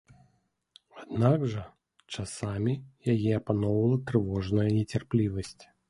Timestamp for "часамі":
2.17-2.73